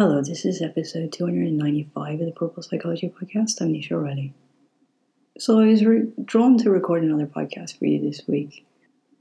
Hello, 0.00 0.22
this 0.22 0.46
is 0.46 0.62
episode 0.62 1.12
295 1.12 2.20
of 2.20 2.24
the 2.24 2.32
Purple 2.32 2.62
Psychology 2.62 3.10
Podcast. 3.10 3.60
I'm 3.60 3.74
Nisha 3.74 3.92
O'Reilly. 3.92 4.32
So 5.38 5.60
I 5.60 5.66
was 5.66 5.84
re- 5.84 6.10
drawn 6.24 6.56
to 6.56 6.70
record 6.70 7.02
another 7.02 7.26
podcast 7.26 7.78
for 7.78 7.84
you 7.84 8.00
this 8.00 8.26
week. 8.26 8.64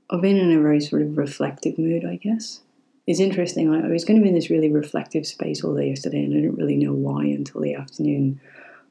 I've 0.09 0.21
been 0.21 0.37
in 0.37 0.57
a 0.57 0.61
very 0.61 0.79
sort 0.79 1.01
of 1.01 1.17
reflective 1.17 1.77
mood, 1.77 2.05
I 2.05 2.15
guess. 2.15 2.61
It's 3.05 3.19
interesting, 3.19 3.69
I 3.69 3.89
was 3.89 4.05
going 4.05 4.21
to 4.21 4.23
be 4.23 4.29
in 4.29 4.35
this 4.35 4.49
really 4.49 4.71
reflective 4.71 5.27
space 5.27 5.65
all 5.65 5.75
day 5.75 5.89
yesterday, 5.89 6.23
and 6.23 6.33
I 6.33 6.37
didn't 6.37 6.55
really 6.55 6.77
know 6.77 6.93
why 6.93 7.25
until 7.25 7.59
the 7.59 7.75
afternoon, 7.75 8.39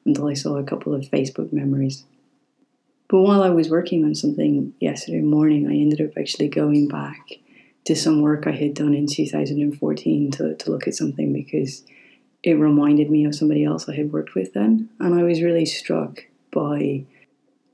until 0.05 0.29
I 0.29 0.35
saw 0.35 0.59
a 0.59 0.65
couple 0.65 0.93
of 0.93 1.05
Facebook 1.05 1.55
memories. 1.55 2.05
But 3.09 3.23
while 3.23 3.43
I 3.43 3.49
was 3.49 3.71
working 3.71 4.05
on 4.05 4.15
something 4.15 4.75
yesterday 4.79 5.23
morning, 5.23 5.67
I 5.67 5.73
ended 5.73 6.03
up 6.03 6.19
actually 6.19 6.49
going 6.49 6.87
back 6.87 7.39
to 7.89 7.97
some 7.97 8.21
work 8.21 8.47
I 8.47 8.51
had 8.51 8.75
done 8.75 8.93
in 8.93 9.07
2014 9.07 10.31
to, 10.33 10.55
to 10.55 10.71
look 10.71 10.87
at 10.87 10.95
something 10.95 11.33
because 11.33 11.87
it 12.43 12.53
reminded 12.53 13.11
me 13.11 13.25
of 13.25 13.35
somebody 13.35 13.65
else 13.65 13.89
I 13.89 13.95
had 13.95 14.13
worked 14.13 14.35
with 14.35 14.53
then. 14.53 14.91
And 15.01 15.19
I 15.19 15.23
was 15.23 15.41
really 15.41 15.65
struck 15.65 16.27
by 16.53 17.07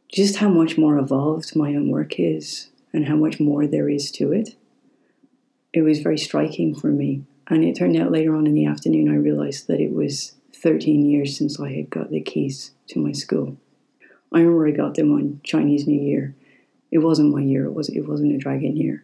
just 0.07 0.37
how 0.37 0.49
much 0.49 0.79
more 0.79 0.99
evolved 0.99 1.57
my 1.57 1.71
own 1.71 1.89
work 1.89 2.21
is 2.21 2.69
and 2.93 3.09
how 3.09 3.17
much 3.17 3.41
more 3.41 3.67
there 3.67 3.89
is 3.89 4.13
to 4.13 4.31
it. 4.31 4.55
It 5.73 5.83
was 5.83 5.99
very 5.99 6.19
striking 6.19 6.77
for 6.77 6.93
me. 6.93 7.25
And 7.49 7.65
it 7.65 7.75
turned 7.75 7.97
out 7.97 8.13
later 8.13 8.37
on 8.37 8.47
in 8.47 8.55
the 8.55 8.67
afternoon, 8.67 9.09
I 9.09 9.17
realized 9.17 9.67
that 9.67 9.81
it 9.81 9.93
was 9.93 10.37
13 10.53 11.05
years 11.07 11.37
since 11.37 11.59
I 11.59 11.73
had 11.73 11.91
got 11.91 12.11
the 12.11 12.21
keys 12.21 12.71
to 12.91 13.01
my 13.01 13.11
school. 13.11 13.57
I 14.33 14.39
remember 14.39 14.69
I 14.69 14.71
got 14.71 14.95
them 14.95 15.13
on 15.13 15.41
Chinese 15.43 15.89
New 15.89 16.01
Year. 16.01 16.37
It 16.93 16.99
wasn't 16.99 17.35
my 17.35 17.41
year, 17.41 17.65
it, 17.65 17.75
was, 17.75 17.89
it 17.89 18.07
wasn't 18.07 18.37
a 18.37 18.39
dragon 18.39 18.77
year. 18.77 19.03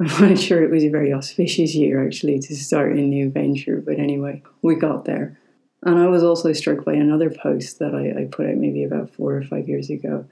I'm 0.00 0.06
not 0.30 0.38
sure 0.38 0.62
it 0.62 0.70
was 0.70 0.84
a 0.84 0.90
very 0.90 1.12
auspicious 1.12 1.74
year 1.74 2.04
actually 2.04 2.38
to 2.40 2.56
start 2.56 2.92
a 2.92 3.00
new 3.00 3.30
venture, 3.30 3.82
but 3.84 3.98
anyway, 3.98 4.42
we 4.62 4.74
got 4.74 5.04
there. 5.04 5.38
And 5.82 5.98
I 5.98 6.06
was 6.08 6.22
also 6.22 6.52
struck 6.52 6.84
by 6.84 6.94
another 6.94 7.30
post 7.30 7.78
that 7.78 7.94
I, 7.94 8.22
I 8.22 8.24
put 8.26 8.46
out 8.46 8.56
maybe 8.56 8.84
about 8.84 9.10
four 9.10 9.36
or 9.36 9.42
five 9.42 9.68
years 9.68 9.90
ago 9.90 10.26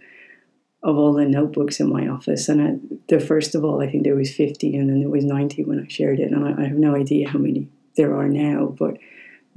of 0.82 0.98
all 0.98 1.14
the 1.14 1.24
notebooks 1.24 1.80
in 1.80 1.88
my 1.88 2.08
office. 2.08 2.48
And 2.48 3.00
the 3.08 3.18
first 3.18 3.54
of 3.54 3.64
all, 3.64 3.80
I 3.80 3.90
think 3.90 4.04
there 4.04 4.16
was 4.16 4.34
50, 4.34 4.76
and 4.76 4.90
then 4.90 5.00
there 5.00 5.08
was 5.08 5.24
90 5.24 5.64
when 5.64 5.80
I 5.80 5.88
shared 5.88 6.20
it. 6.20 6.30
And 6.30 6.44
I, 6.44 6.62
I 6.62 6.66
have 6.66 6.76
no 6.76 6.94
idea 6.94 7.28
how 7.28 7.38
many 7.38 7.68
there 7.96 8.14
are 8.14 8.28
now, 8.28 8.66
but 8.66 8.98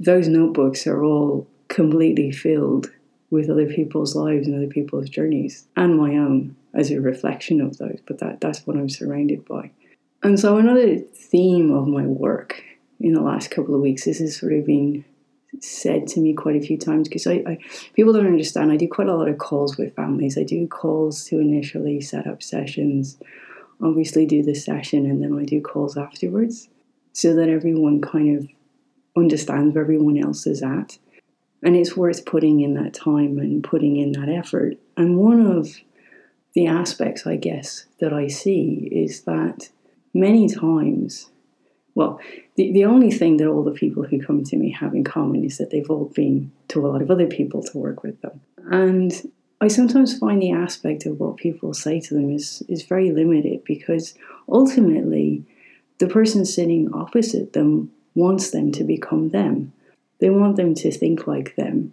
those 0.00 0.28
notebooks 0.28 0.86
are 0.86 1.04
all 1.04 1.46
completely 1.68 2.30
filled 2.30 2.90
with 3.30 3.50
other 3.50 3.66
people's 3.66 4.14
lives 4.14 4.46
and 4.46 4.56
other 4.56 4.68
people's 4.68 5.10
journeys 5.10 5.66
and 5.76 5.98
my 5.98 6.16
own 6.16 6.56
as 6.72 6.90
a 6.90 7.00
reflection 7.00 7.60
of 7.60 7.76
those. 7.76 7.98
But 8.06 8.18
that, 8.20 8.40
that's 8.40 8.66
what 8.66 8.76
I'm 8.76 8.88
surrounded 8.88 9.44
by. 9.44 9.70
And 10.22 10.38
so, 10.38 10.56
another 10.56 10.98
theme 10.98 11.72
of 11.72 11.86
my 11.86 12.04
work 12.04 12.62
in 13.00 13.14
the 13.14 13.22
last 13.22 13.50
couple 13.50 13.74
of 13.74 13.80
weeks, 13.80 14.04
this 14.04 14.18
has 14.18 14.36
sort 14.36 14.52
of 14.52 14.66
been 14.66 15.04
said 15.60 16.06
to 16.08 16.20
me 16.20 16.34
quite 16.34 16.56
a 16.56 16.66
few 16.66 16.76
times 16.76 17.08
because 17.08 17.26
I, 17.26 17.42
I, 17.46 17.58
people 17.94 18.12
don't 18.12 18.26
understand. 18.26 18.72
I 18.72 18.76
do 18.76 18.88
quite 18.88 19.08
a 19.08 19.16
lot 19.16 19.28
of 19.28 19.38
calls 19.38 19.76
with 19.76 19.94
families. 19.94 20.36
I 20.36 20.42
do 20.42 20.66
calls 20.66 21.24
to 21.26 21.38
initially 21.38 22.00
set 22.00 22.26
up 22.26 22.42
sessions, 22.42 23.18
obviously 23.82 24.26
do 24.26 24.42
the 24.42 24.54
session, 24.54 25.06
and 25.06 25.22
then 25.22 25.38
I 25.38 25.44
do 25.44 25.60
calls 25.60 25.96
afterwards 25.96 26.68
so 27.12 27.34
that 27.34 27.48
everyone 27.48 28.00
kind 28.00 28.36
of 28.36 28.48
understands 29.16 29.74
where 29.74 29.82
everyone 29.82 30.18
else 30.18 30.46
is 30.46 30.62
at. 30.62 30.98
And 31.62 31.74
it's 31.74 31.96
worth 31.96 32.24
putting 32.24 32.60
in 32.60 32.74
that 32.74 32.94
time 32.94 33.38
and 33.38 33.64
putting 33.64 33.96
in 33.96 34.12
that 34.12 34.28
effort. 34.28 34.76
And 34.96 35.16
one 35.16 35.44
of 35.44 35.76
the 36.54 36.66
aspects, 36.66 37.26
I 37.26 37.36
guess, 37.36 37.86
that 37.98 38.12
I 38.12 38.28
see 38.28 38.88
is 38.92 39.22
that 39.22 39.70
many 40.14 40.48
times, 40.48 41.30
well, 41.94 42.20
the, 42.56 42.72
the 42.72 42.84
only 42.84 43.10
thing 43.10 43.38
that 43.38 43.48
all 43.48 43.64
the 43.64 43.70
people 43.72 44.04
who 44.04 44.22
come 44.22 44.44
to 44.44 44.56
me 44.56 44.70
have 44.70 44.94
in 44.94 45.04
common 45.04 45.44
is 45.44 45.58
that 45.58 45.70
they've 45.70 45.90
all 45.90 46.06
been 46.14 46.52
to 46.68 46.84
a 46.84 46.86
lot 46.86 47.02
of 47.02 47.10
other 47.10 47.26
people 47.26 47.62
to 47.62 47.78
work 47.78 48.02
with 48.02 48.20
them. 48.20 48.40
And 48.70 49.12
I 49.60 49.68
sometimes 49.68 50.16
find 50.16 50.40
the 50.40 50.52
aspect 50.52 51.06
of 51.06 51.18
what 51.18 51.36
people 51.36 51.74
say 51.74 52.00
to 52.00 52.14
them 52.14 52.30
is, 52.30 52.62
is 52.68 52.84
very 52.84 53.10
limited 53.10 53.64
because 53.64 54.14
ultimately 54.48 55.44
the 55.98 56.06
person 56.06 56.44
sitting 56.44 56.92
opposite 56.94 57.52
them 57.52 57.90
wants 58.14 58.50
them 58.50 58.70
to 58.72 58.84
become 58.84 59.30
them. 59.30 59.72
They 60.20 60.30
want 60.30 60.56
them 60.56 60.74
to 60.76 60.90
think 60.90 61.26
like 61.26 61.56
them, 61.56 61.92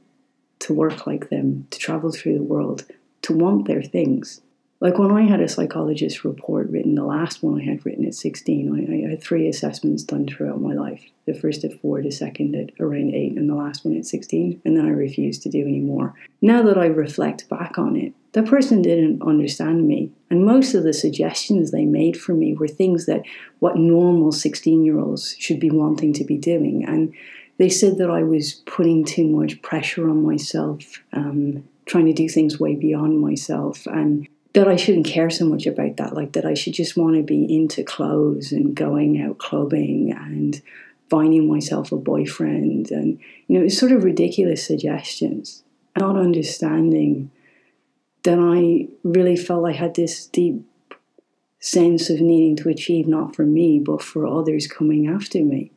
to 0.59 0.73
work 0.73 1.07
like 1.07 1.29
them, 1.29 1.67
to 1.71 1.79
travel 1.79 2.11
through 2.11 2.35
the 2.35 2.43
world, 2.43 2.85
to 3.23 3.33
want 3.33 3.67
their 3.67 3.81
things. 3.81 4.41
Like 4.81 4.99
when 4.99 5.11
I 5.11 5.21
had 5.21 5.39
a 5.39 5.47
psychologist 5.47 6.25
report 6.25 6.69
written, 6.69 6.95
the 6.95 7.03
last 7.05 7.41
one 7.41 7.59
I 7.59 7.63
had 7.63 7.85
written 7.85 8.05
at 8.05 8.13
16, 8.13 8.73
I, 8.73 9.07
I, 9.07 9.09
had 9.11 9.23
three 9.23 9.47
assessments 9.47 10.03
done 10.03 10.27
throughout 10.27 10.61
my 10.61 10.73
life. 10.73 11.01
The 11.25 11.33
first 11.33 11.63
at 11.63 11.79
four, 11.79 12.01
the 12.01 12.11
second 12.11 12.55
at 12.55 12.71
around 12.79 13.15
eight, 13.15 13.37
and 13.37 13.49
the 13.49 13.55
last 13.55 13.85
one 13.85 13.95
at 13.97 14.05
16. 14.05 14.61
And 14.65 14.77
then 14.77 14.85
I 14.85 14.89
refused 14.89 15.43
to 15.43 15.49
do 15.49 15.61
any 15.61 15.79
more. 15.79 16.13
Now 16.41 16.61
that 16.63 16.77
I 16.77 16.87
reflect 16.87 17.47
back 17.47 17.77
on 17.77 17.95
it, 17.95 18.13
that 18.33 18.47
person 18.47 18.81
didn't 18.81 19.21
understand 19.21 19.87
me. 19.87 20.11
And 20.29 20.45
most 20.45 20.73
of 20.73 20.83
the 20.83 20.93
suggestions 20.93 21.71
they 21.71 21.85
made 21.85 22.19
for 22.19 22.33
me 22.33 22.53
were 22.53 22.67
things 22.67 23.05
that 23.05 23.23
what 23.59 23.77
normal 23.77 24.33
16 24.33 24.83
year 24.83 24.99
olds 24.99 25.37
should 25.39 25.59
be 25.59 25.71
wanting 25.71 26.11
to 26.13 26.25
be 26.25 26.37
doing. 26.37 26.83
And 26.83 27.13
they 27.57 27.69
said 27.69 27.97
that 27.97 28.09
I 28.09 28.23
was 28.23 28.55
putting 28.65 29.05
too 29.05 29.25
much 29.25 29.61
pressure 29.61 30.09
on 30.09 30.21
myself, 30.21 31.01
um, 31.13 31.63
trying 31.85 32.07
to 32.07 32.13
do 32.13 32.27
things 32.27 32.59
way 32.59 32.75
beyond 32.75 33.21
myself. 33.21 33.85
And 33.85 34.27
that 34.55 34.69
I 34.69 34.77
shouldn't 34.77 35.05
care 35.05 35.29
so 35.29 35.45
much 35.45 35.65
about 35.65 35.97
that, 35.97 36.13
like 36.13 36.31
that 36.31 36.45
I 36.45 36.53
should 36.53 36.73
just 36.73 36.95
want 36.95 37.17
to 37.17 37.23
be 37.23 37.43
into 37.53 37.83
clothes 37.83 38.53
and 38.53 38.73
going 38.73 39.21
out 39.21 39.37
clubbing 39.37 40.13
and 40.13 40.61
finding 41.09 41.45
myself 41.45 41.91
a 41.91 41.97
boyfriend. 41.97 42.89
And, 42.89 43.19
you 43.47 43.59
know, 43.59 43.65
it's 43.65 43.77
sort 43.77 43.91
of 43.91 44.05
ridiculous 44.05 44.65
suggestions. 44.65 45.63
Not 45.97 46.15
understanding 46.15 47.31
that 48.23 48.39
I 48.39 48.87
really 49.03 49.35
felt 49.35 49.67
I 49.67 49.73
had 49.73 49.95
this 49.95 50.25
deep 50.25 50.65
sense 51.59 52.09
of 52.09 52.21
needing 52.21 52.55
to 52.55 52.69
achieve 52.69 53.07
not 53.07 53.35
for 53.35 53.43
me, 53.43 53.79
but 53.79 54.01
for 54.01 54.25
others 54.25 54.67
coming 54.67 55.05
after 55.05 55.39
me. 55.43 55.73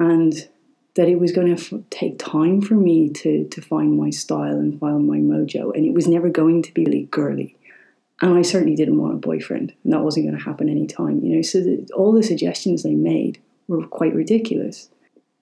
And 0.00 0.48
that 0.96 1.08
it 1.08 1.20
was 1.20 1.30
going 1.30 1.54
to 1.54 1.76
f- 1.76 1.82
take 1.90 2.18
time 2.18 2.62
for 2.62 2.74
me 2.74 3.10
to, 3.10 3.46
to 3.46 3.62
find 3.62 3.96
my 3.96 4.10
style 4.10 4.56
and 4.56 4.80
find 4.80 5.06
my 5.06 5.18
mojo. 5.18 5.72
And 5.72 5.84
it 5.86 5.94
was 5.94 6.08
never 6.08 6.28
going 6.28 6.62
to 6.62 6.74
be 6.74 6.84
really 6.84 7.04
girly 7.04 7.55
and 8.22 8.38
I 8.38 8.42
certainly 8.42 8.76
didn't 8.76 8.98
want 8.98 9.14
a 9.14 9.18
boyfriend, 9.18 9.74
and 9.84 9.92
that 9.92 10.02
wasn't 10.02 10.26
going 10.26 10.38
to 10.38 10.44
happen 10.44 10.68
anytime, 10.68 11.22
you 11.22 11.36
know. 11.36 11.42
So 11.42 11.60
the, 11.60 11.88
all 11.94 12.12
the 12.12 12.22
suggestions 12.22 12.82
they 12.82 12.94
made 12.94 13.40
were 13.68 13.86
quite 13.86 14.14
ridiculous. 14.14 14.88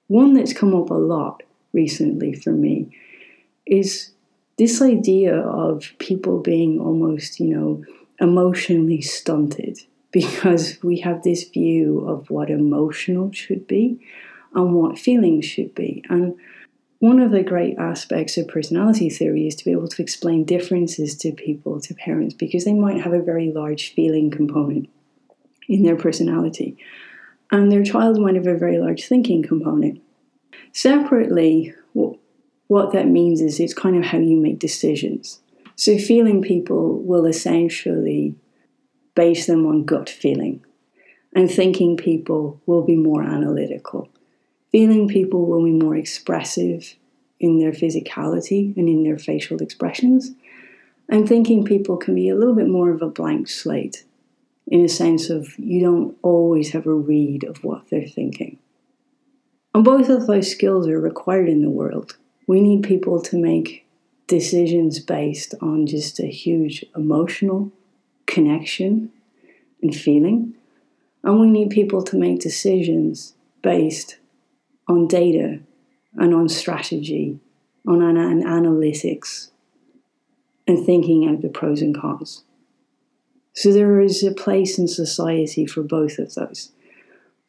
One 0.08 0.34
that's 0.34 0.52
come 0.52 0.74
up 0.74 0.90
a 0.90 0.94
lot 0.94 1.42
recently 1.72 2.34
for 2.34 2.50
me 2.50 2.96
is 3.66 4.10
this 4.58 4.82
idea 4.82 5.38
of 5.40 5.92
people 5.98 6.40
being 6.40 6.80
almost, 6.80 7.40
you 7.40 7.54
know, 7.54 7.84
emotionally 8.20 9.00
stunted 9.00 9.78
because 10.12 10.78
we 10.82 10.98
have 11.00 11.22
this 11.22 11.44
view 11.44 12.06
of 12.08 12.30
what 12.30 12.50
emotional 12.50 13.32
should 13.32 13.66
be 13.66 13.98
and 14.54 14.72
what 14.74 14.98
feelings 14.98 15.44
should 15.44 15.74
be. 15.74 16.04
And 16.08 16.36
one 17.00 17.20
of 17.20 17.32
the 17.32 17.42
great 17.42 17.76
aspects 17.78 18.36
of 18.36 18.48
personality 18.48 19.10
theory 19.10 19.46
is 19.46 19.54
to 19.56 19.64
be 19.64 19.72
able 19.72 19.88
to 19.88 20.02
explain 20.02 20.44
differences 20.44 21.16
to 21.16 21.32
people, 21.32 21.80
to 21.80 21.94
parents, 21.94 22.34
because 22.34 22.64
they 22.64 22.72
might 22.72 23.00
have 23.00 23.12
a 23.12 23.22
very 23.22 23.52
large 23.52 23.92
feeling 23.92 24.30
component 24.30 24.88
in 25.68 25.82
their 25.82 25.96
personality, 25.96 26.76
and 27.50 27.70
their 27.70 27.82
child 27.82 28.18
might 28.18 28.36
have 28.36 28.46
a 28.46 28.56
very 28.56 28.78
large 28.78 29.04
thinking 29.04 29.42
component. 29.42 30.00
Separately, 30.72 31.74
what 32.68 32.92
that 32.92 33.08
means 33.08 33.40
is 33.40 33.60
it's 33.60 33.74
kind 33.74 33.96
of 33.96 34.04
how 34.04 34.18
you 34.18 34.36
make 34.36 34.58
decisions. 34.58 35.40
So, 35.76 35.98
feeling 35.98 36.40
people 36.40 37.00
will 37.02 37.26
essentially 37.26 38.34
base 39.14 39.46
them 39.46 39.66
on 39.66 39.84
gut 39.84 40.08
feeling, 40.08 40.64
and 41.34 41.50
thinking 41.50 41.96
people 41.96 42.60
will 42.66 42.82
be 42.82 42.96
more 42.96 43.22
analytical. 43.22 44.08
Feeling 44.74 45.06
people 45.06 45.46
will 45.46 45.62
be 45.62 45.70
more 45.70 45.94
expressive 45.94 46.96
in 47.38 47.60
their 47.60 47.70
physicality 47.70 48.76
and 48.76 48.88
in 48.88 49.04
their 49.04 49.16
facial 49.16 49.62
expressions. 49.62 50.32
And 51.08 51.28
thinking 51.28 51.64
people 51.64 51.96
can 51.96 52.16
be 52.16 52.28
a 52.28 52.34
little 52.34 52.56
bit 52.56 52.66
more 52.66 52.90
of 52.90 53.00
a 53.00 53.06
blank 53.06 53.48
slate 53.48 54.02
in 54.66 54.84
a 54.84 54.88
sense 54.88 55.30
of 55.30 55.56
you 55.60 55.80
don't 55.80 56.18
always 56.22 56.72
have 56.72 56.88
a 56.88 56.92
read 56.92 57.44
of 57.44 57.62
what 57.62 57.88
they're 57.88 58.08
thinking. 58.08 58.58
And 59.72 59.84
both 59.84 60.08
of 60.08 60.26
those 60.26 60.50
skills 60.50 60.88
are 60.88 61.00
required 61.00 61.48
in 61.48 61.62
the 61.62 61.70
world. 61.70 62.16
We 62.48 62.60
need 62.60 62.82
people 62.82 63.22
to 63.22 63.40
make 63.40 63.86
decisions 64.26 64.98
based 64.98 65.54
on 65.60 65.86
just 65.86 66.18
a 66.18 66.26
huge 66.26 66.84
emotional 66.96 67.70
connection 68.26 69.12
and 69.80 69.94
feeling. 69.94 70.54
And 71.22 71.40
we 71.40 71.48
need 71.48 71.70
people 71.70 72.02
to 72.02 72.16
make 72.16 72.40
decisions 72.40 73.34
based 73.62 74.16
on 74.88 75.06
data 75.08 75.60
and 76.14 76.34
on 76.34 76.48
strategy, 76.48 77.38
on 77.86 78.02
an, 78.02 78.16
an 78.16 78.42
analytics, 78.42 79.50
and 80.66 80.84
thinking 80.84 81.28
out 81.28 81.42
the 81.42 81.48
pros 81.48 81.82
and 81.82 81.98
cons. 81.98 82.44
So 83.52 83.72
there 83.72 84.00
is 84.00 84.22
a 84.22 84.32
place 84.32 84.78
in 84.78 84.88
society 84.88 85.66
for 85.66 85.82
both 85.82 86.18
of 86.18 86.34
those. 86.34 86.72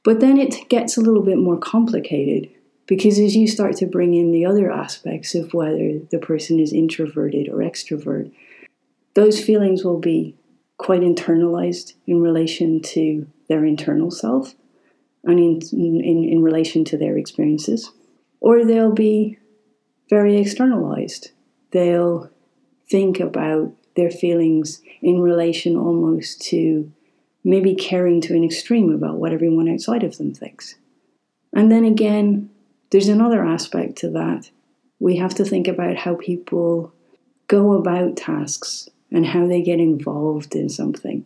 But 0.03 0.19
then 0.19 0.37
it 0.37 0.69
gets 0.69 0.97
a 0.97 1.01
little 1.01 1.23
bit 1.23 1.37
more 1.37 1.57
complicated 1.57 2.49
Because 2.87 3.17
as 3.17 3.35
you 3.35 3.47
start 3.47 3.75
to 3.77 3.87
bring 3.87 4.13
in 4.13 4.31
the 4.31 4.45
other 4.45 4.71
aspects 4.71 5.33
of 5.33 5.53
whether 5.53 5.99
the 6.11 6.19
person 6.19 6.59
is 6.59 6.71
introverted 6.71 7.49
or 7.49 7.57
extrovert, 7.57 8.31
those 9.15 9.43
feelings 9.43 9.83
will 9.83 9.99
be 9.99 10.35
quite 10.77 11.01
internalized 11.01 11.93
in 12.05 12.21
relation 12.21 12.81
to 12.81 13.27
their 13.47 13.65
internal 13.65 14.11
self 14.11 14.55
in, 15.27 15.61
in, 15.71 16.23
in 16.23 16.41
relation 16.43 16.85
to 16.85 16.97
their 16.97 17.17
experiences. 17.17 17.91
Or 18.39 18.63
they'll 18.63 18.93
be 18.93 19.37
very 20.09 20.37
externalized. 20.37 21.31
They'll 21.71 22.29
think 22.89 23.19
about 23.19 23.73
their 23.95 24.11
feelings 24.11 24.81
in 25.01 25.21
relation 25.21 25.75
almost 25.75 26.41
to 26.41 26.91
maybe 27.43 27.75
caring 27.75 28.21
to 28.21 28.35
an 28.35 28.43
extreme 28.43 28.91
about 28.91 29.17
what 29.17 29.31
everyone 29.31 29.69
outside 29.69 30.03
of 30.03 30.17
them 30.17 30.33
thinks. 30.33 30.75
And 31.53 31.71
then 31.71 31.85
again, 31.85 32.49
there's 32.91 33.07
another 33.07 33.43
aspect 33.43 33.97
to 33.97 34.09
that. 34.11 34.49
We 34.99 35.17
have 35.17 35.35
to 35.35 35.45
think 35.45 35.67
about 35.67 35.97
how 35.97 36.15
people 36.15 36.93
go 37.47 37.73
about 37.73 38.17
tasks 38.17 38.89
and 39.11 39.25
how 39.25 39.47
they 39.47 39.61
get 39.61 39.79
involved 39.79 40.55
in 40.55 40.69
something. 40.69 41.25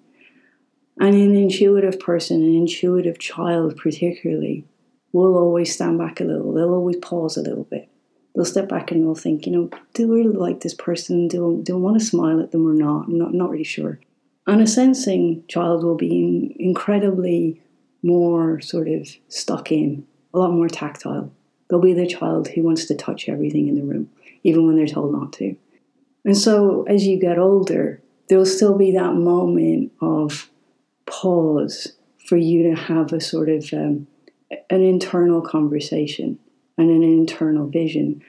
And 1.00 1.16
an 1.16 1.36
intuitive 1.36 2.00
person, 2.00 2.44
an 2.44 2.54
intuitive 2.54 3.19
child 3.19 3.78
particularly, 3.78 4.66
will 5.13 5.38
always 5.38 5.74
stand 5.74 5.98
back 5.98 6.19
a 6.19 6.25
little. 6.25 6.54
They'll 6.54 6.74
always 6.74 6.98
pause 6.98 7.38
a 7.38 7.42
little 7.42 7.63
bit. 7.63 7.90
They'll 8.36 8.46
step 8.46 8.69
back 8.69 8.92
and 8.92 9.04
they'll 9.04 9.16
think, 9.16 9.46
you 9.46 9.51
know, 9.51 9.69
do 9.94 10.12
I 10.12 10.18
really 10.18 10.36
like 10.36 10.62
this 10.62 10.74
person? 10.74 11.28
Do, 11.28 11.62
do 11.63 11.75
I 11.75 11.80
want 11.80 12.00
to 12.00 12.06
smile 12.06 12.40
at 12.42 12.51
them 12.51 12.68
or 12.68 12.74
not? 12.74 13.07
I'm 13.07 13.18
not, 13.18 13.34
not 13.34 13.50
really 13.50 13.63
sure. 13.63 14.00
And 14.46 14.62
a 14.62 14.68
sensing 14.68 15.44
child 15.48 15.84
will 15.84 15.96
be 15.96 16.56
incredibly 16.60 17.62
more 18.04 18.60
sort 18.62 18.88
of 18.88 19.10
stuck 19.30 19.72
in, 19.72 20.06
a 20.34 20.40
lot 20.40 20.51
more 20.51 20.68
tactile. 20.68 21.31
They'll 21.69 21.80
be 21.80 21.94
the 21.94 22.07
child 22.07 22.50
who 22.50 22.63
wants 22.63 22.86
to 22.86 22.96
touch 22.96 23.30
everything 23.30 23.68
in 23.68 23.75
the 23.75 23.84
room, 23.84 24.10
even 24.44 24.66
when 24.66 24.75
they're 24.75 24.88
told 24.88 25.13
not 25.13 25.34
to. 25.34 25.56
And 26.25 26.38
so 26.38 26.84
as 26.84 27.06
you 27.06 27.19
get 27.19 27.38
older, 27.38 28.01
there'll 28.28 28.46
still 28.46 28.78
be 28.78 28.92
that 28.92 29.13
moment 29.13 29.92
of 30.01 30.49
pause 31.09 31.94
for 32.25 32.38
you 32.38 32.63
to 32.63 32.75
have 32.75 33.11
a 33.11 33.19
sort 33.19 33.50
of 33.50 33.73
um, 33.73 34.07
an 34.69 34.81
internal 34.81 35.41
conversation 35.41 36.39
and 36.77 36.89
an 36.89 37.03
internal 37.03 37.67
vision 37.67 38.23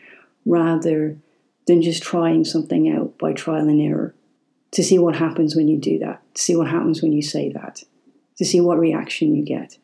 rather 0.47 1.17
than 1.67 1.83
just 1.83 2.03
trying 2.03 2.45
something 2.45 2.91
out 2.91 3.17
by 3.19 3.33
trial 3.33 3.69
and 3.69 3.81
error 3.81 4.15
to 4.73 4.83
see 4.83 4.99
what 4.99 5.17
happens 5.17 5.55
when 5.55 5.69
you 5.69 5.77
do 5.77 5.99
that, 5.99 6.23
to 6.35 6.43
see 6.43 6.57
what 6.57 6.69
happens 6.69 7.03
when 7.03 7.13
you 7.13 7.23
say 7.23 7.51
that, 7.51 7.83
to 8.37 8.45
see 8.45 8.61
what 8.61 8.79
reaction 8.79 9.35
you 9.35 9.45
get. 9.45 9.79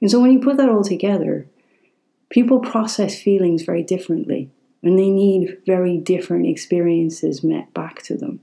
And 0.00 0.10
so 0.10 0.20
when 0.20 0.32
you 0.32 0.40
put 0.40 0.56
that 0.56 0.68
all 0.68 0.82
together, 0.82 1.46
people 2.30 2.58
process 2.58 3.20
feelings 3.20 3.62
very 3.62 3.82
differently 3.82 4.50
and 4.82 4.98
they 4.98 5.10
need 5.10 5.58
very 5.66 5.98
different 5.98 6.46
experiences 6.46 7.44
met 7.44 7.72
back 7.74 8.02
to 8.02 8.16
them. 8.16 8.40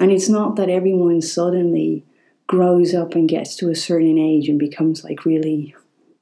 And 0.00 0.10
it's 0.10 0.28
not 0.28 0.56
that 0.56 0.68
everyone 0.68 1.22
suddenly 1.22 2.04
grows 2.46 2.94
up 2.94 3.14
and 3.14 3.28
gets 3.28 3.56
to 3.56 3.70
a 3.70 3.74
certain 3.74 4.18
age 4.18 4.48
and 4.48 4.58
becomes 4.58 5.04
like 5.04 5.24
really 5.24 5.74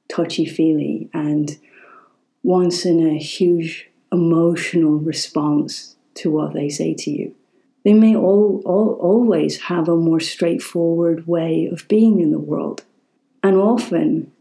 touchy 0.09 0.45
feely 0.45 1.09
and 1.13 1.57
wants 2.43 2.85
in 2.85 3.05
a 3.05 3.17
huge 3.17 3.89
emotional 4.11 4.97
response 4.97 5.95
to 6.15 6.31
what 6.31 6.53
they 6.53 6.69
say 6.69 6.93
to 6.93 7.11
you. 7.11 7.35
They 7.83 7.93
may 7.93 8.15
all, 8.15 8.61
all, 8.65 8.97
always 9.01 9.61
have 9.61 9.87
a 9.87 9.95
more 9.95 10.19
straightforward 10.19 11.27
way 11.27 11.67
of 11.71 11.87
being 11.87 12.19
in 12.19 12.31
the 12.31 12.39
world. 12.39 12.83
And 13.43 13.57
often 13.57 14.31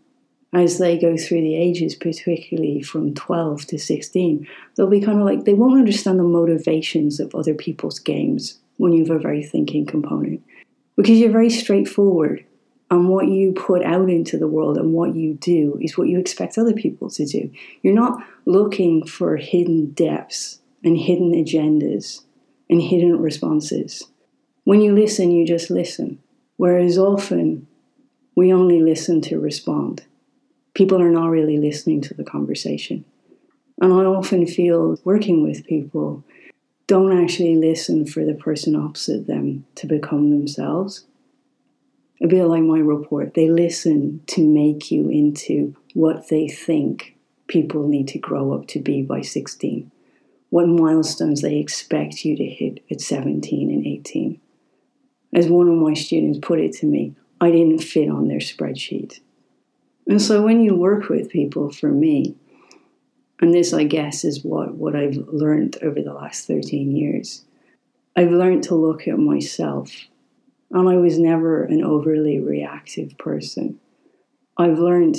as 0.55 0.79
they 0.79 0.97
go 0.97 1.17
through 1.17 1.43
the 1.43 1.57
ages, 1.57 1.95
particularly 1.95 2.81
from 2.81 3.13
12 3.13 3.67
to 3.67 3.79
16, 3.79 4.47
they'll 4.77 4.87
be 4.87 5.01
kind 5.01 5.19
of 5.19 5.27
like, 5.27 5.45
they 5.45 5.53
won't 5.53 5.79
understand 5.79 6.19
the 6.19 6.25
motivations 6.25 7.21
of 7.21 7.35
other 7.35 7.55
people's 7.55 7.99
games 7.99 8.59
when 8.77 8.93
you 8.93 9.05
have 9.05 9.17
a 9.17 9.19
very 9.19 9.43
thinking 9.43 9.85
component. 9.85 10.43
Because 10.97 11.19
you're 11.19 11.31
very 11.31 11.51
straightforward, 11.51 12.45
and 12.91 13.09
what 13.09 13.29
you 13.29 13.53
put 13.53 13.83
out 13.83 14.09
into 14.09 14.39
the 14.39 14.47
world 14.47 14.77
and 14.77 14.93
what 14.93 15.15
you 15.15 15.35
do 15.35 15.79
is 15.81 15.99
what 15.99 16.09
you 16.09 16.19
expect 16.19 16.59
other 16.59 16.75
people 16.75 17.11
to 17.11 17.27
do. 17.27 17.51
You're 17.83 17.95
not 17.95 18.23
looking 18.45 19.05
for 19.05 19.37
hidden 19.37 19.91
depths 19.93 20.61
and 20.85 20.97
hidden 20.97 21.33
agendas 21.33 22.23
and 22.71 22.81
hidden 22.81 23.19
responses. 23.19 24.05
When 24.65 24.81
you 24.81 24.95
listen, 24.95 25.33
you 25.33 25.47
just 25.47 25.71
listen. 25.71 26.21
Whereas 26.57 26.99
often, 26.99 27.67
we 28.37 28.53
only 28.53 28.81
listen 28.81 29.21
to 29.23 29.41
respond 29.41 30.05
people 30.75 31.01
are 31.01 31.11
not 31.11 31.31
really 31.31 31.57
listening 31.57 32.01
to 32.03 32.15
the 32.15 32.25
conversation. 32.25 33.05
And 33.81 33.93
I 33.93 34.05
often 34.05 34.47
feel 34.47 34.99
working 35.05 35.43
with 35.43 35.67
people 35.67 36.25
don't 36.87 37.23
actually 37.23 37.57
listen 37.57 38.07
for 38.07 38.25
the 38.25 38.35
person 38.35 38.77
opposite 38.77 39.27
them 39.27 39.65
to 39.77 39.87
become 39.87 40.31
themselves. 40.31 41.05
A 42.23 42.27
bit 42.27 42.45
like 42.45 42.63
my 42.63 42.79
report, 42.79 43.35
they 43.35 43.49
listen 43.49 44.23
to 44.29 44.47
make 44.47 44.91
you 44.91 45.09
into 45.09 45.75
what 45.95 46.29
they 46.29 46.49
think 46.49 47.17
people 47.49 47.89
need 47.89 48.09
to 48.09 48.19
grow 48.19 48.53
up 48.53 48.67
to 48.69 48.81
be 48.81 49.03
by 49.03 49.21
16, 49.21 49.91
what 50.51 50.69
milestones 50.69 51.43
they 51.43 51.57
expect 51.57 52.25
you 52.25 52.37
to 52.37 52.45
hit 52.45 52.83
at 52.91 53.01
17 53.01 53.71
and 53.71 53.87
18. 53.87 54.41
As 55.33 55.49
one 55.49 55.69
of 55.69 55.75
my 55.75 55.95
students 55.95 56.39
put 56.41 56.61
it 56.61 56.73
to 56.75 56.87
me, 56.87 57.15
I 57.41 57.51
didn't 57.51 57.81
fit 57.81 58.09
on 58.09 58.29
their 58.29 58.39
spreadsheet. 58.39 59.21
And 60.07 60.21
so 60.21 60.43
when 60.43 60.61
you 60.61 60.77
work 60.77 61.09
with 61.09 61.31
people, 61.31 61.71
for 61.71 61.89
me, 61.89 62.37
and 63.41 63.53
this, 63.53 63.73
I 63.73 63.85
guess, 63.85 64.25
is 64.25 64.45
what, 64.45 64.75
what 64.75 64.95
I've 64.95 65.17
learned 65.17 65.79
over 65.83 66.01
the 66.01 66.15
last 66.15 66.47
13 66.47 66.95
years, 66.95 67.45
I've 68.17 68.31
learned 68.31 68.63
to 68.65 68.75
look 68.75 69.09
at 69.09 69.19
myself. 69.19 69.93
And 70.71 70.89
I 70.89 70.97
was 70.97 71.19
never 71.19 71.65
an 71.65 71.85
overly 71.85 72.39
reactive 72.41 73.17
person. 73.19 73.81
I've 74.57 74.79
learned 74.79 75.17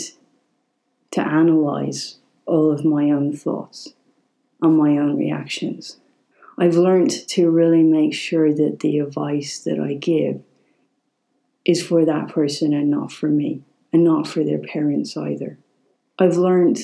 to 1.12 1.22
analyze 1.22 2.18
all 2.46 2.72
of 2.72 2.86
my 2.86 3.12
own 3.12 3.36
thoughts 3.36 3.94
and 4.62 4.78
my 4.78 4.98
own 4.98 5.18
reactions. 5.18 5.98
I've 6.58 6.76
learned 6.76 7.12
to 7.30 7.50
really 7.50 7.84
make 7.84 8.14
sure 8.14 8.54
that 8.54 8.80
the 8.80 9.00
advice 9.00 9.60
that 9.60 9.80
I 9.80 9.94
give 9.94 10.42
is 11.66 11.86
for 11.86 12.06
that 12.06 12.30
person 12.30 12.74
and 12.74 12.90
not 12.90 13.12
for 13.12 13.28
me 13.28 13.62
and 13.92 14.04
not 14.04 14.28
for 14.28 14.44
their 14.44 14.60
parents 14.60 15.18
either. 15.18 15.58
I've 16.18 16.38
learned 16.38 16.80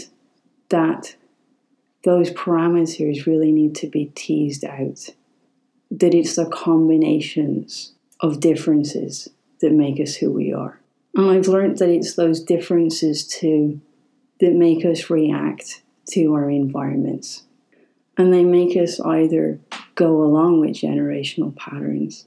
that 0.70 1.16
those 2.04 2.32
parameters 2.32 3.26
really 3.26 3.52
need 3.52 3.76
to 3.76 3.88
be 3.88 4.06
teased 4.16 4.66
out, 4.66 5.10
that 5.92 6.14
it's 6.14 6.36
the 6.36 6.46
combinations 6.46 7.94
of 8.20 8.40
differences 8.40 9.30
that 9.62 9.72
make 9.72 10.00
us 10.00 10.16
who 10.16 10.32
we 10.32 10.54
are. 10.54 10.80
And 11.16 11.30
I've 11.30 11.48
learned 11.48 11.78
that 11.78 11.90
it's 11.90 12.16
those 12.16 12.42
differences 12.42 13.28
too 13.28 13.82
that 14.40 14.54
make 14.54 14.86
us 14.86 15.10
react 15.10 15.84
to 16.12 16.34
our 16.34 16.50
environments. 16.50 17.44
And 18.18 18.34
they 18.34 18.44
make 18.44 18.76
us 18.76 19.00
either 19.00 19.60
go 19.96 20.24
along 20.24 20.60
with 20.60 20.72
generational 20.72 21.56
patterns 21.56 22.26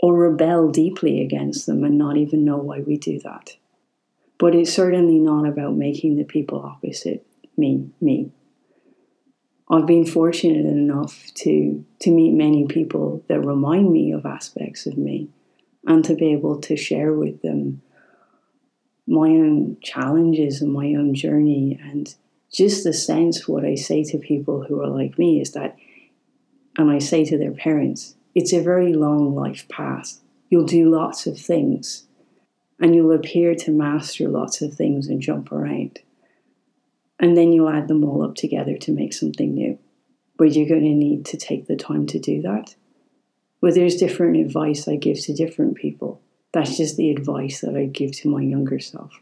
or 0.00 0.16
rebel 0.16 0.70
deeply 0.70 1.22
against 1.22 1.66
them 1.66 1.84
and 1.84 1.96
not 1.96 2.16
even 2.16 2.44
know 2.44 2.56
why 2.56 2.80
we 2.80 2.96
do 2.96 3.18
that. 3.20 3.56
But 4.38 4.54
it's 4.54 4.72
certainly 4.72 5.18
not 5.18 5.46
about 5.46 5.74
making 5.74 6.16
the 6.16 6.24
people 6.24 6.60
opposite 6.60 7.24
me 7.56 7.90
me. 8.00 8.32
I've 9.70 9.86
been 9.86 10.06
fortunate 10.06 10.66
enough 10.66 11.32
to 11.36 11.84
to 12.00 12.10
meet 12.10 12.32
many 12.32 12.66
people 12.66 13.24
that 13.28 13.40
remind 13.40 13.92
me 13.92 14.12
of 14.12 14.26
aspects 14.26 14.86
of 14.86 14.98
me 14.98 15.30
and 15.86 16.04
to 16.04 16.14
be 16.14 16.32
able 16.32 16.60
to 16.62 16.76
share 16.76 17.12
with 17.12 17.40
them 17.42 17.82
my 19.06 19.28
own 19.28 19.78
challenges 19.82 20.60
and 20.60 20.72
my 20.72 20.94
own 20.94 21.14
journey 21.14 21.78
and 21.82 22.14
just 22.52 22.84
the 22.84 22.92
sense 22.92 23.48
what 23.48 23.64
I 23.64 23.74
say 23.74 24.04
to 24.04 24.18
people 24.18 24.64
who 24.64 24.80
are 24.80 24.88
like 24.88 25.18
me 25.18 25.40
is 25.40 25.52
that 25.52 25.76
and 26.76 26.90
I 26.90 26.98
say 26.98 27.24
to 27.26 27.38
their 27.38 27.52
parents, 27.52 28.16
it's 28.34 28.52
a 28.52 28.60
very 28.60 28.92
long 28.92 29.34
life 29.34 29.68
path. 29.68 30.20
You'll 30.48 30.66
do 30.66 30.90
lots 30.90 31.26
of 31.26 31.38
things 31.38 32.04
and 32.80 32.94
you'll 32.94 33.12
appear 33.12 33.54
to 33.54 33.70
master 33.70 34.28
lots 34.28 34.60
of 34.60 34.74
things 34.74 35.06
and 35.06 35.20
jump 35.20 35.52
around. 35.52 36.00
And 37.20 37.36
then 37.36 37.52
you'll 37.52 37.68
add 37.68 37.88
them 37.88 38.04
all 38.04 38.22
up 38.22 38.34
together 38.34 38.76
to 38.78 38.92
make 38.92 39.12
something 39.12 39.54
new. 39.54 39.78
But 40.36 40.52
you're 40.52 40.68
going 40.68 40.82
to 40.82 40.94
need 40.94 41.24
to 41.26 41.36
take 41.36 41.66
the 41.66 41.76
time 41.76 42.06
to 42.06 42.18
do 42.18 42.42
that. 42.42 42.74
But 43.60 43.74
there's 43.74 43.96
different 43.96 44.36
advice 44.36 44.88
I 44.88 44.96
give 44.96 45.20
to 45.22 45.32
different 45.32 45.76
people. 45.76 46.20
That's 46.52 46.76
just 46.76 46.96
the 46.96 47.10
advice 47.10 47.60
that 47.60 47.76
I 47.76 47.86
give 47.86 48.12
to 48.18 48.28
my 48.28 48.42
younger 48.42 48.78
self. 48.78 49.12